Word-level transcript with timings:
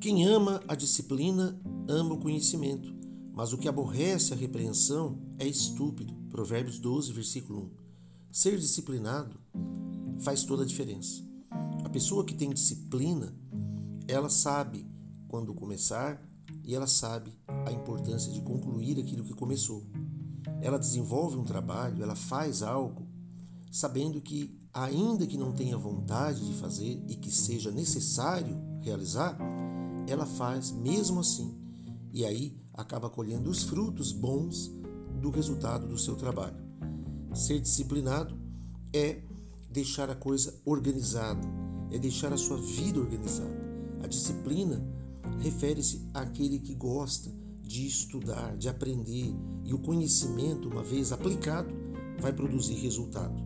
Quem 0.00 0.24
ama 0.24 0.62
a 0.68 0.76
disciplina 0.76 1.60
ama 1.88 2.14
o 2.14 2.20
conhecimento, 2.20 2.94
mas 3.34 3.52
o 3.52 3.58
que 3.58 3.66
aborrece 3.66 4.32
a 4.32 4.36
repreensão 4.36 5.18
é 5.40 5.46
estúpido. 5.46 6.14
Provérbios 6.30 6.78
12, 6.78 7.12
versículo 7.12 7.62
1. 7.62 7.70
Ser 8.30 8.58
disciplinado 8.58 9.36
faz 10.20 10.44
toda 10.44 10.62
a 10.62 10.66
diferença. 10.66 11.20
A 11.84 11.88
pessoa 11.88 12.24
que 12.24 12.34
tem 12.34 12.50
disciplina, 12.50 13.34
ela 14.06 14.28
sabe 14.28 14.86
quando 15.26 15.52
começar 15.52 16.22
e 16.62 16.76
ela 16.76 16.86
sabe 16.86 17.32
a 17.66 17.72
importância 17.72 18.32
de 18.32 18.40
concluir 18.40 19.00
aquilo 19.00 19.24
que 19.24 19.34
começou. 19.34 19.84
Ela 20.62 20.78
desenvolve 20.78 21.36
um 21.36 21.44
trabalho, 21.44 22.04
ela 22.04 22.14
faz 22.14 22.62
algo, 22.62 23.08
sabendo 23.72 24.20
que, 24.20 24.56
ainda 24.72 25.26
que 25.26 25.36
não 25.36 25.52
tenha 25.52 25.76
vontade 25.76 26.46
de 26.46 26.54
fazer 26.54 27.04
e 27.08 27.16
que 27.16 27.32
seja 27.32 27.72
necessário 27.72 28.56
realizar, 28.80 29.36
ela 30.08 30.26
faz 30.26 30.70
mesmo 30.70 31.20
assim. 31.20 31.54
E 32.12 32.24
aí 32.24 32.56
acaba 32.72 33.10
colhendo 33.10 33.50
os 33.50 33.62
frutos 33.62 34.12
bons 34.12 34.72
do 35.20 35.30
resultado 35.30 35.86
do 35.86 35.98
seu 35.98 36.16
trabalho. 36.16 36.56
Ser 37.34 37.60
disciplinado 37.60 38.36
é 38.92 39.22
deixar 39.70 40.10
a 40.10 40.14
coisa 40.14 40.54
organizada, 40.64 41.46
é 41.90 41.98
deixar 41.98 42.32
a 42.32 42.38
sua 42.38 42.56
vida 42.56 43.00
organizada. 43.00 43.56
A 44.02 44.06
disciplina 44.06 44.82
refere-se 45.40 46.08
àquele 46.14 46.58
que 46.58 46.74
gosta 46.74 47.30
de 47.62 47.86
estudar, 47.86 48.56
de 48.56 48.68
aprender, 48.68 49.34
e 49.64 49.74
o 49.74 49.78
conhecimento, 49.78 50.68
uma 50.68 50.82
vez 50.82 51.12
aplicado, 51.12 51.74
vai 52.18 52.32
produzir 52.32 52.74
resultado. 52.74 53.42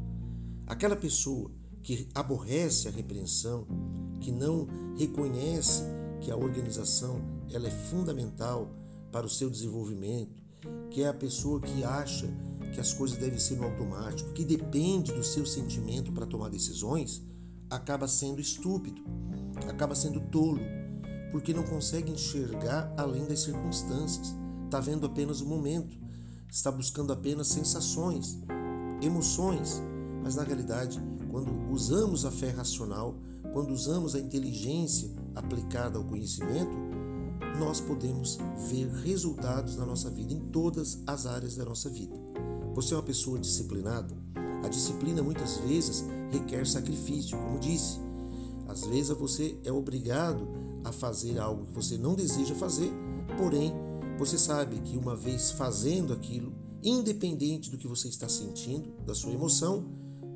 Aquela 0.67 0.95
pessoa 0.95 1.51
que 1.83 2.09
aborrece 2.15 2.87
a 2.87 2.91
repreensão, 2.91 3.67
que 4.21 4.31
não 4.31 4.69
reconhece 4.97 5.83
que 6.23 6.31
a 6.31 6.37
organização 6.37 7.21
ela 7.51 7.69
é 7.69 7.71
fundamental 7.71 8.71
para 9.11 9.27
o 9.27 9.29
seu 9.29 9.51
desenvolvimento, 9.51 10.41
que 10.91 11.03
é 11.03 11.09
a 11.09 11.15
pessoa 11.15 11.61
que 11.61 11.85
acha 11.85 12.27
que 12.73 12.81
as 12.81 12.95
coisas 12.95 13.19
devem 13.19 13.39
ser 13.39 13.57
no 13.57 13.65
automático, 13.65 14.33
que 14.33 14.45
depende 14.45 15.13
do 15.13 15.23
seu 15.23 15.45
sentimento 15.45 16.13
para 16.13 16.25
tomar 16.25 16.49
decisões, 16.49 17.23
acaba 17.69 18.09
sendo 18.09 18.41
estúpido, 18.41 19.03
acaba 19.69 19.95
sendo 19.95 20.21
tolo, 20.21 20.61
porque 21.31 21.53
não 21.53 21.65
consegue 21.65 22.11
enxergar 22.11 22.93
além 22.97 23.27
das 23.27 23.41
circunstâncias, 23.41 24.35
está 24.65 24.81
vendo 24.81 25.07
apenas 25.07 25.41
o 25.41 25.47
momento, 25.47 25.99
está 26.51 26.71
buscando 26.71 27.13
apenas 27.13 27.49
sensações, 27.49 28.39
emoções, 29.03 29.83
mas 30.23 30.37
na 30.37 30.43
realidade, 30.43 31.01
quando 31.31 31.51
usamos 31.71 32.25
a 32.25 32.31
fé 32.31 32.51
racional, 32.51 33.17
quando 33.53 33.73
usamos 33.73 34.15
a 34.15 34.21
inteligência 34.21 35.11
aplicada 35.35 35.99
ao 35.99 36.05
conhecimento, 36.05 36.77
nós 37.59 37.81
podemos 37.81 38.39
ver 38.71 38.89
resultados 38.89 39.77
na 39.77 39.85
nossa 39.85 40.11
vida, 40.11 40.33
em 40.33 40.41
todas 40.41 41.03
as 41.07 41.27
áreas 41.27 41.57
da 41.57 41.65
nossa 41.65 41.91
vida. 41.91 42.17
Você 42.75 42.95
é 42.95 42.97
uma 42.97 43.03
pessoa 43.03 43.39
disciplinada? 43.39 44.17
A 44.65 44.69
disciplina 44.69 45.23
muitas 45.23 45.59
vezes 45.59 46.05
requer 46.31 46.67
sacrifício, 46.67 47.37
como 47.37 47.59
disse. 47.59 48.01
Às 48.67 48.87
vezes 48.87 49.11
você 49.11 49.59
é 49.65 49.73
obrigado 49.73 50.49
a 50.83 50.91
fazer 50.91 51.39
algo 51.39 51.67
que 51.67 51.73
você 51.73 51.99
não 51.99 52.15
deseja 52.15 52.55
fazer, 52.55 52.91
porém 53.37 53.75
você 54.19 54.39
sabe 54.39 54.81
que 54.81 54.97
uma 54.97 55.15
vez 55.15 55.51
fazendo 55.51 56.13
aquilo, 56.13 56.55
independente 56.83 57.71
do 57.71 57.77
que 57.77 57.87
você 57.87 58.09
está 58.09 58.29
sentindo, 58.29 58.91
da 59.05 59.15
sua 59.15 59.33
emoção, 59.33 59.85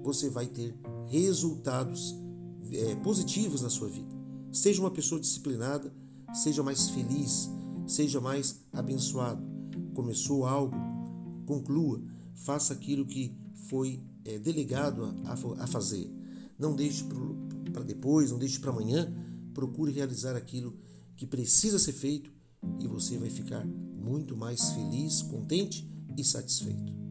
você 0.02 0.28
vai 0.28 0.46
ter 0.46 0.76
resultados 1.06 2.14
é, 2.72 2.94
positivos 2.96 3.62
na 3.62 3.70
sua 3.70 3.88
vida. 3.88 4.14
Seja 4.52 4.80
uma 4.80 4.90
pessoa 4.90 5.20
disciplinada, 5.20 5.92
seja 6.32 6.62
mais 6.62 6.88
feliz, 6.90 7.50
seja 7.86 8.20
mais 8.20 8.60
abençoado. 8.72 9.42
Começou 9.94 10.46
algo, 10.46 10.76
conclua, 11.46 12.02
faça 12.34 12.72
aquilo 12.72 13.06
que 13.06 13.34
foi 13.68 14.02
é, 14.24 14.38
delegado 14.38 15.04
a, 15.24 15.62
a 15.62 15.66
fazer. 15.66 16.10
Não 16.58 16.74
deixe 16.74 17.04
para 17.72 17.82
depois, 17.82 18.30
não 18.30 18.38
deixe 18.38 18.58
para 18.58 18.70
amanhã. 18.70 19.12
Procure 19.52 19.92
realizar 19.92 20.36
aquilo 20.36 20.76
que 21.16 21.26
precisa 21.26 21.78
ser 21.78 21.92
feito 21.92 22.30
e 22.78 22.86
você 22.86 23.18
vai 23.18 23.30
ficar 23.30 23.64
muito 23.66 24.36
mais 24.36 24.70
feliz, 24.70 25.22
contente 25.22 25.88
e 26.16 26.24
satisfeito. 26.24 27.05